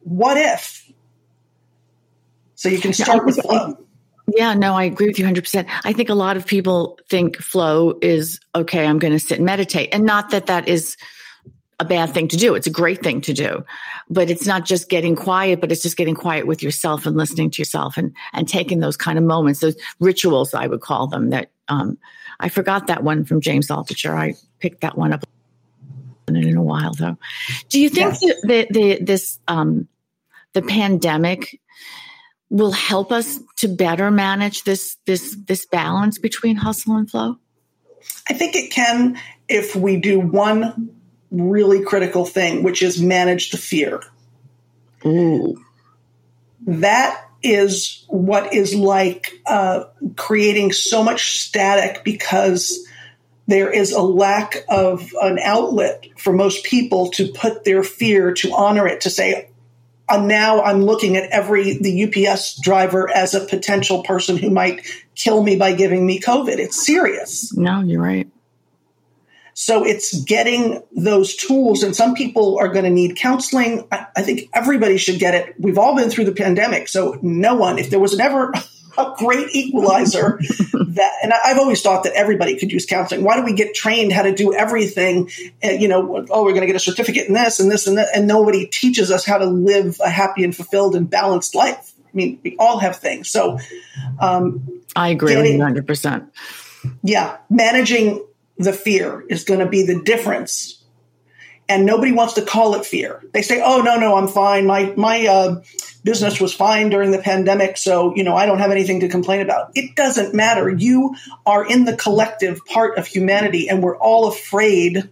[0.00, 0.90] What if?
[2.54, 3.85] So you can start yeah, with flow.
[4.36, 5.66] Yeah, no, I agree with you 100%.
[5.84, 9.46] I think a lot of people think flow is okay, I'm going to sit and
[9.46, 9.88] meditate.
[9.94, 10.98] And not that that is
[11.80, 12.54] a bad thing to do.
[12.54, 13.64] It's a great thing to do,
[14.10, 17.50] but it's not just getting quiet, but it's just getting quiet with yourself and listening
[17.50, 21.30] to yourself and, and taking those kind of moments, those rituals, I would call them
[21.30, 21.96] that, um,
[22.38, 24.14] I forgot that one from James Altucher.
[24.14, 25.24] I picked that one up
[26.28, 27.16] in a while though.
[27.70, 28.40] Do you think yes.
[28.42, 29.88] that the, this, um,
[30.52, 31.60] the pandemic
[32.50, 37.36] will help us to better manage this, this, this balance between hustle and flow?
[38.28, 40.90] I think it can if we do one
[41.30, 44.02] really critical thing, which is manage the fear.
[45.04, 45.62] Ooh.
[46.66, 49.84] That is what is like uh,
[50.16, 52.86] creating so much static because
[53.46, 58.52] there is a lack of an outlet for most people to put their fear, to
[58.52, 59.50] honor it, to say,
[60.08, 64.86] uh, now I'm looking at every the UPS driver as a potential person who might
[65.14, 66.58] kill me by giving me COVID.
[66.58, 67.56] It's serious.
[67.56, 68.28] No, you're right.
[69.58, 73.88] So it's getting those tools, and some people are going to need counseling.
[73.90, 75.54] I, I, think everybody should get it.
[75.58, 78.52] We've all been through the pandemic, so no one, if there was never
[78.98, 80.38] a great equalizer,
[80.72, 83.24] that, and I've always thought that everybody could use counseling.
[83.24, 85.30] Why do we get trained how to do everything?
[85.62, 87.98] Uh, you know, oh, we're going to get a certificate in this and this and
[87.98, 91.92] that, and nobody teaches us how to live a happy and fulfilled and balanced life.
[91.98, 93.28] I mean, we all have things.
[93.28, 93.58] So,
[94.20, 96.28] um, I agree getting, 100%.
[97.02, 98.24] Yeah, managing
[98.56, 100.82] the fear is going to be the difference.
[101.68, 103.22] And nobody wants to call it fear.
[103.32, 104.66] They say, "Oh no, no, I'm fine.
[104.66, 105.62] My my uh,
[106.04, 109.40] business was fine during the pandemic, so you know I don't have anything to complain
[109.40, 110.70] about." It doesn't matter.
[110.70, 115.08] You are in the collective part of humanity, and we're all afraid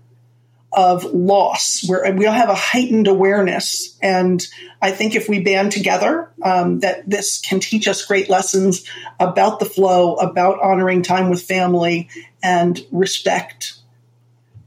[0.74, 4.46] of loss where we all have a heightened awareness and
[4.82, 8.84] i think if we band together um, that this can teach us great lessons
[9.20, 12.08] about the flow about honoring time with family
[12.42, 13.74] and respect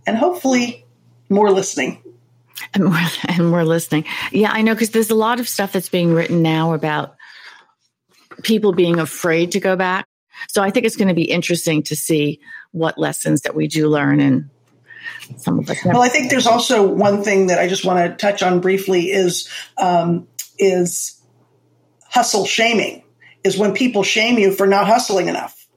[0.06, 0.86] and hopefully
[1.30, 2.02] more listening
[2.74, 5.90] and more, and more listening yeah i know because there's a lot of stuff that's
[5.90, 7.16] being written now about
[8.44, 10.08] people being afraid to go back
[10.48, 12.40] so i think it's going to be interesting to see
[12.72, 14.50] what lessons that we do learn and
[15.38, 15.78] some of us.
[15.86, 19.12] Well, I think there's also one thing that I just want to touch on briefly
[19.12, 21.22] is um, is
[22.06, 23.04] hustle shaming.
[23.44, 25.68] Is when people shame you for not hustling enough.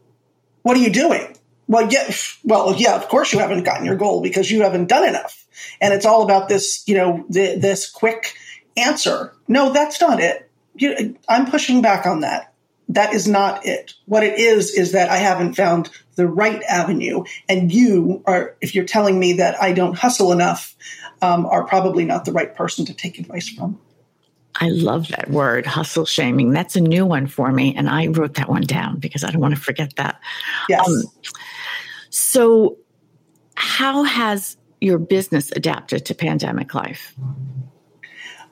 [0.63, 1.37] What are you doing?
[1.71, 2.97] Well, yeah, well, yeah.
[2.97, 5.47] Of course, you haven't gotten your goal because you haven't done enough,
[5.81, 8.35] and it's all about this, you know, the, this quick
[8.77, 9.33] answer.
[9.47, 10.51] No, that's not it.
[10.75, 12.53] You, I'm pushing back on that.
[12.89, 13.95] That is not it.
[14.07, 17.23] What it is is that I haven't found the right avenue.
[17.49, 20.75] And you are, if you're telling me that I don't hustle enough,
[21.23, 23.79] um, are probably not the right person to take advice from.
[24.57, 26.51] I love that word, hustle shaming.
[26.51, 27.75] That's a new one for me.
[27.77, 30.21] And I wrote that one down because I don't want to forget that.
[30.69, 30.87] Yes.
[30.89, 31.03] Um,
[32.11, 32.77] so,
[33.55, 37.15] how has your business adapted to pandemic life?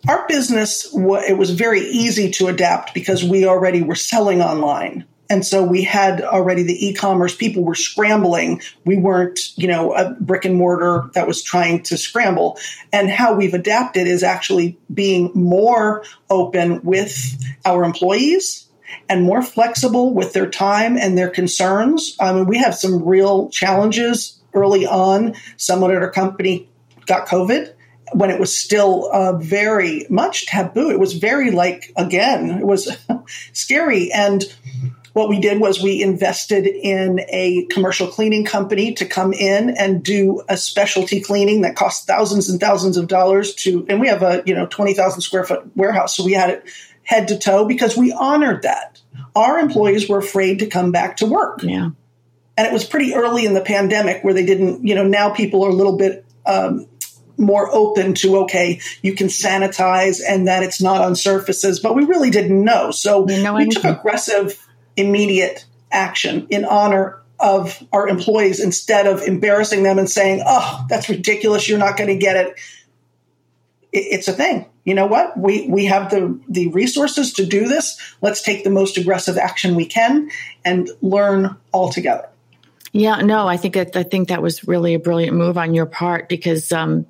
[0.08, 5.04] Our business, it was very easy to adapt because we already were selling online.
[5.30, 8.62] And so we had already the e-commerce people were scrambling.
[8.84, 12.58] We weren't, you know, a brick and mortar that was trying to scramble.
[12.92, 18.67] And how we've adapted is actually being more open with our employees
[19.08, 22.16] and more flexible with their time and their concerns.
[22.20, 25.34] I mean, we have some real challenges early on.
[25.56, 26.68] Someone at our company
[27.06, 27.72] got COVID
[28.12, 30.90] when it was still uh, very much taboo.
[30.90, 32.96] It was very like, again, it was
[33.52, 34.10] scary.
[34.12, 34.44] And
[35.12, 40.02] what we did was we invested in a commercial cleaning company to come in and
[40.02, 44.22] do a specialty cleaning that cost thousands and thousands of dollars to and we have
[44.22, 46.64] a you know 20,000 square foot warehouse so we had it
[47.08, 49.00] head to toe because we honored that
[49.34, 51.90] our employees were afraid to come back to work yeah
[52.56, 55.64] and it was pretty early in the pandemic where they didn't you know now people
[55.64, 56.86] are a little bit um,
[57.36, 62.04] more open to okay you can sanitize and that it's not on surfaces but we
[62.04, 63.70] really didn't know so we anything.
[63.70, 64.64] took aggressive
[64.96, 71.08] immediate action in honor of our employees instead of embarrassing them and saying, oh, that's
[71.08, 71.68] ridiculous.
[71.68, 72.58] You're not going to get it.
[73.92, 74.66] It's a thing.
[74.88, 75.38] You know what?
[75.38, 78.00] We, we have the, the resources to do this.
[78.22, 80.30] Let's take the most aggressive action we can
[80.64, 82.26] and learn all together.
[82.94, 85.84] Yeah, no, I think that, I think that was really a brilliant move on your
[85.84, 87.04] part because, um,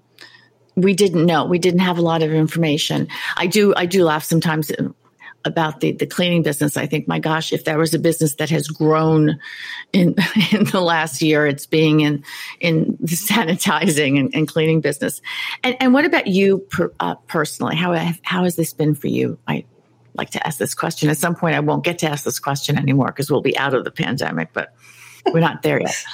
[0.75, 1.45] we didn't know.
[1.45, 3.07] We didn't have a lot of information.
[3.37, 3.75] I do.
[3.77, 4.71] I do laugh sometimes
[5.49, 6.77] about the, the cleaning business.
[6.77, 9.41] I think, my gosh, if there was a business that has grown
[9.93, 10.15] in
[10.53, 12.23] in the last year, it's being in
[12.61, 15.21] in the sanitizing and, and cleaning business.
[15.65, 17.75] And, and what about you per, uh, personally?
[17.75, 17.93] How
[18.23, 19.39] how has this been for you?
[19.49, 19.65] I
[20.15, 21.11] like to ask this question.
[21.11, 23.75] At some point, I won't get to ask this question anymore because we'll be out
[23.75, 24.75] of the pandemic, but
[25.33, 26.05] we're not there yet.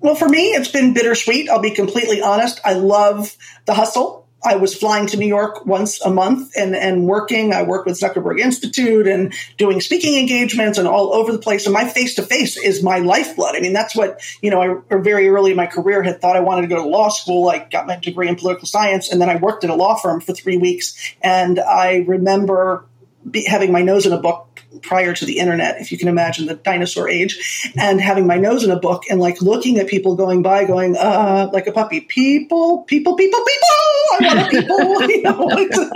[0.00, 1.48] Well, for me, it's been bittersweet.
[1.48, 2.60] I'll be completely honest.
[2.64, 3.36] I love
[3.66, 4.21] the hustle.
[4.44, 7.52] I was flying to New York once a month and, and working.
[7.52, 11.66] I work with Zuckerberg Institute and doing speaking engagements and all over the place.
[11.66, 13.56] And my face to face is my lifeblood.
[13.56, 16.40] I mean, that's what, you know, I very early in my career had thought I
[16.40, 17.48] wanted to go to law school.
[17.48, 20.20] I got my degree in political science and then I worked at a law firm
[20.20, 21.14] for three weeks.
[21.22, 22.86] And I remember
[23.30, 26.46] be, having my nose in a book prior to the internet, if you can imagine
[26.46, 30.16] the dinosaur age, and having my nose in a book and like looking at people
[30.16, 33.68] going by, going, uh, like a puppy, people, people, people, people,
[34.10, 35.90] I want people, you know.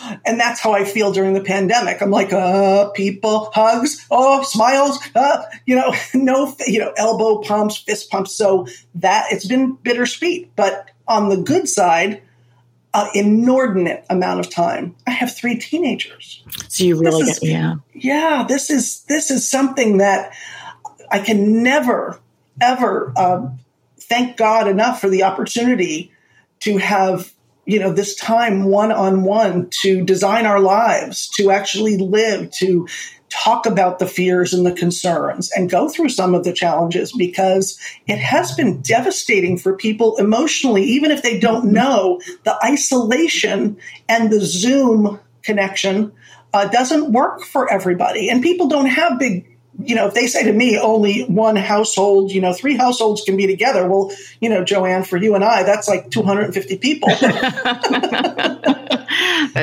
[0.26, 2.00] and that's how I feel during the pandemic.
[2.00, 7.76] I'm like, uh, people, hugs, oh, smiles, uh, you know, no, you know, elbow pumps,
[7.76, 8.32] fist pumps.
[8.32, 10.54] So that it's been bittersweet.
[10.56, 12.22] But on the good side,
[12.92, 14.96] an inordinate amount of time.
[15.06, 16.42] I have three teenagers.
[16.68, 17.76] So you really is, yeah.
[17.94, 20.32] Yeah, this is this is something that
[21.10, 22.18] I can never
[22.60, 23.48] ever uh,
[23.98, 26.12] thank God enough for the opportunity
[26.60, 27.32] to have
[27.64, 32.88] you know this time one on one to design our lives, to actually live, to
[33.30, 37.78] talk about the fears and the concerns and go through some of the challenges because
[38.06, 43.76] it has been devastating for people emotionally, even if they don't know the isolation
[44.08, 46.12] and the Zoom connection
[46.52, 48.28] uh, doesn't work for everybody.
[48.28, 49.49] And people don't have big
[49.84, 53.36] you know, if they say to me only one household, you know, three households can
[53.36, 54.10] be together, well,
[54.40, 57.08] you know, Joanne, for you and I, that's like 250 people.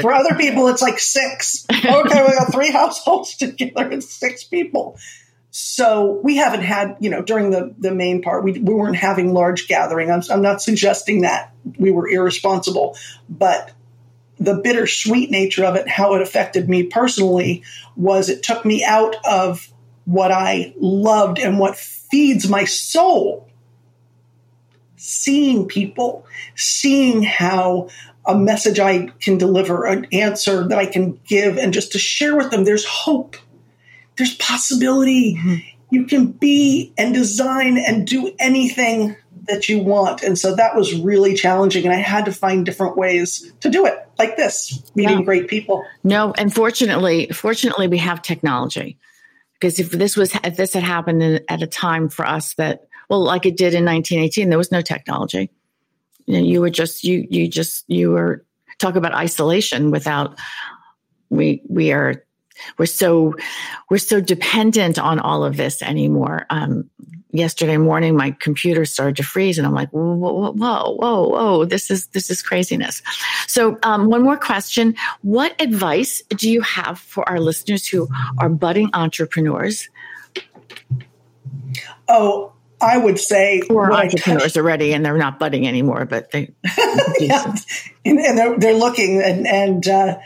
[0.01, 1.65] For other people, it's like six.
[1.72, 4.97] Okay, we got three households together and six people.
[5.51, 9.34] So we haven't had, you know, during the, the main part, we, we weren't having
[9.34, 10.11] large gathering.
[10.11, 12.97] I'm, I'm not suggesting that we were irresponsible,
[13.30, 13.72] but
[14.39, 17.63] the bittersweet nature of it, how it affected me personally,
[17.95, 19.72] was it took me out of
[20.08, 23.49] what I loved and what feeds my soul.
[24.95, 27.89] Seeing people, seeing how
[28.26, 32.38] a message I can deliver, an answer that I can give, and just to share
[32.38, 33.36] with them there's hope,
[34.16, 35.36] there's possibility.
[35.36, 35.55] Mm-hmm.
[35.91, 40.24] You can be and design and do anything that you want.
[40.24, 41.84] And so that was really challenging.
[41.86, 45.26] And I had to find different ways to do it, like this, meeting yeah.
[45.26, 45.86] great people.
[46.03, 48.97] No, and fortunately, fortunately, we have technology.
[49.60, 52.88] Because if this was if this had happened in, at a time for us that
[53.10, 55.49] well, like it did in 1918, there was no technology.
[56.26, 58.45] You know, you were just you you just you were
[58.80, 60.38] talk about isolation without
[61.30, 62.24] we we are
[62.78, 63.36] we're so
[63.89, 66.45] we're so dependent on all of this anymore.
[66.49, 66.89] Um,
[67.32, 71.66] yesterday morning, my computer started to freeze, and I'm like, whoa, whoa, whoa, whoa, whoa!
[71.66, 73.01] This is this is craziness.
[73.47, 78.08] So, um, one more question: What advice do you have for our listeners who
[78.39, 79.89] are budding entrepreneurs?
[82.08, 86.53] Oh, I would say or entrepreneurs already, and they're not budding anymore, but they
[87.20, 87.55] yeah.
[88.05, 90.18] and, and, they're, they're looking and and uh,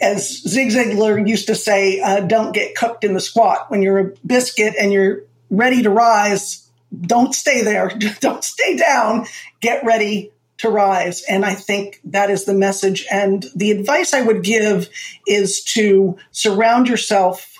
[0.00, 3.70] as Zig Ziglar used to say, uh, don't get cooked in the squat.
[3.70, 6.68] When you're a biscuit and you're ready to rise,
[7.00, 7.90] don't stay there.
[8.20, 9.26] don't stay down.
[9.60, 11.22] Get ready to rise.
[11.22, 13.06] And I think that is the message.
[13.10, 14.88] And the advice I would give
[15.26, 17.53] is to surround yourself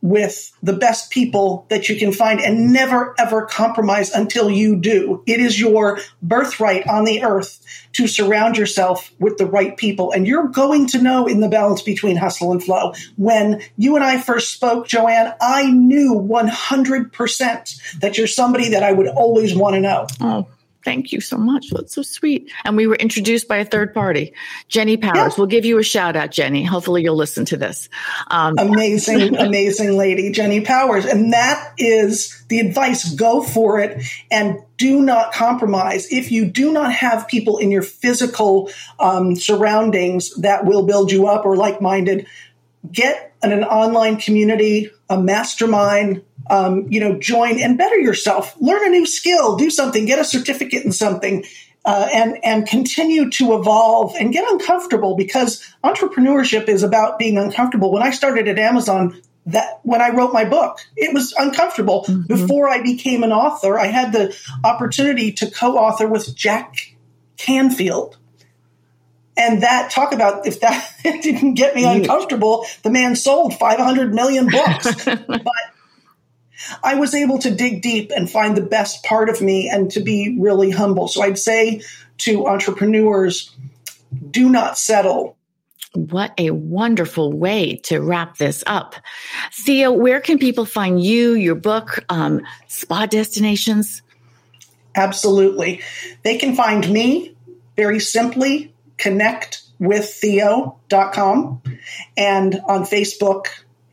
[0.00, 5.22] with the best people that you can find and never ever compromise until you do.
[5.26, 10.12] It is your birthright on the earth to surround yourself with the right people.
[10.12, 12.92] And you're going to know in the balance between hustle and flow.
[13.16, 18.92] When you and I first spoke, Joanne, I knew 100% that you're somebody that I
[18.92, 20.06] would always want to know.
[20.20, 20.46] Oh,
[20.84, 21.70] Thank you so much.
[21.70, 22.52] That's so sweet.
[22.64, 24.32] And we were introduced by a third party,
[24.68, 25.32] Jenny Powers.
[25.32, 25.34] Yeah.
[25.36, 26.64] We'll give you a shout out, Jenny.
[26.64, 27.88] Hopefully, you'll listen to this.
[28.28, 31.04] Um, amazing, amazing lady, Jenny Powers.
[31.04, 36.10] And that is the advice go for it and do not compromise.
[36.12, 38.70] If you do not have people in your physical
[39.00, 42.26] um, surroundings that will build you up or like minded,
[42.90, 48.86] get an, an online community, a mastermind, um, you know, join and better yourself, learn
[48.86, 51.44] a new skill, do something, get a certificate in something,
[51.84, 57.92] uh, and and continue to evolve and get uncomfortable because entrepreneurship is about being uncomfortable.
[57.92, 62.04] When I started at Amazon, that when I wrote my book, it was uncomfortable.
[62.04, 62.26] Mm-hmm.
[62.26, 66.94] Before I became an author, I had the opportunity to co-author with Jack
[67.38, 68.18] Canfield.
[69.38, 74.48] And that talk about if that didn't get me uncomfortable, the man sold 500 million
[74.48, 75.04] books.
[75.04, 75.42] but
[76.82, 80.00] I was able to dig deep and find the best part of me and to
[80.00, 81.08] be really humble.
[81.08, 81.82] So I'd say
[82.18, 83.54] to entrepreneurs,
[84.30, 85.36] do not settle.
[85.94, 88.94] What a wonderful way to wrap this up.
[89.52, 94.02] Theo, where can people find you, your book, um, spa destinations?
[94.94, 95.80] Absolutely.
[96.22, 97.34] They can find me
[97.76, 101.62] very simply connectwiththeo.com
[102.16, 103.46] and on Facebook,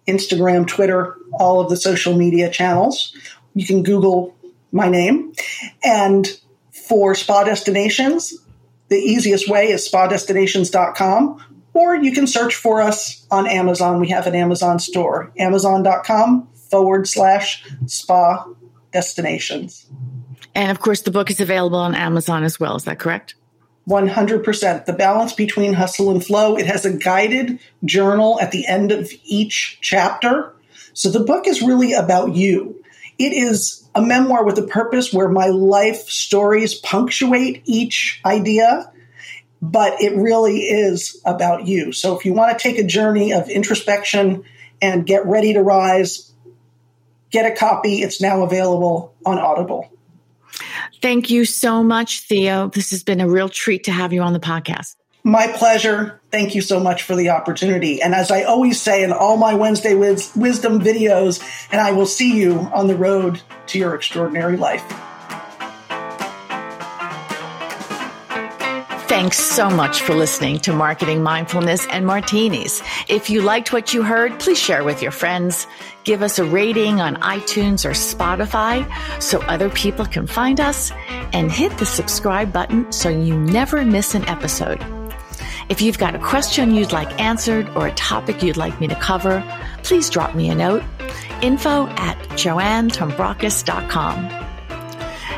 [0.07, 3.15] Instagram, Twitter, all of the social media channels.
[3.53, 4.35] You can Google
[4.71, 5.33] my name.
[5.83, 6.27] And
[6.71, 8.33] for spa destinations,
[8.89, 11.43] the easiest way is spadestinations.com,
[11.73, 13.99] or you can search for us on Amazon.
[13.99, 18.45] We have an Amazon store, amazon.com forward slash spa
[18.91, 19.87] destinations.
[20.53, 22.75] And of course, the book is available on Amazon as well.
[22.75, 23.35] Is that correct?
[23.87, 24.85] 100%.
[24.85, 26.57] The balance between hustle and flow.
[26.57, 30.53] It has a guided journal at the end of each chapter.
[30.93, 32.81] So the book is really about you.
[33.17, 38.91] It is a memoir with a purpose where my life stories punctuate each idea,
[39.61, 41.91] but it really is about you.
[41.93, 44.43] So if you want to take a journey of introspection
[44.81, 46.33] and get ready to rise,
[47.31, 48.01] get a copy.
[48.01, 49.94] It's now available on Audible.
[51.05, 52.69] Thank you so much, Theo.
[52.69, 54.95] This has been a real treat to have you on the podcast.
[55.23, 56.19] My pleasure.
[56.31, 58.01] Thank you so much for the opportunity.
[58.01, 62.35] And as I always say in all my Wednesday wisdom videos, and I will see
[62.35, 64.83] you on the road to your extraordinary life.
[69.15, 72.83] Thanks so much for listening to Marketing Mindfulness and Martinis.
[73.07, 75.67] If you liked what you heard, please share with your friends.
[76.03, 78.85] Give us a rating on iTunes or Spotify
[79.21, 80.91] so other people can find us
[81.31, 84.85] and hit the subscribe button so you never miss an episode.
[85.69, 88.95] If you've got a question you'd like answered or a topic you'd like me to
[88.95, 89.41] cover,
[89.83, 90.83] please drop me a note.
[91.41, 94.25] Info at joannetombrakos.com.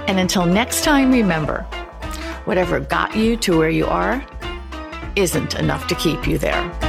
[0.08, 1.68] And until next time, remember,
[2.48, 4.26] Whatever got you to where you are
[5.18, 6.87] isn't enough to keep you there.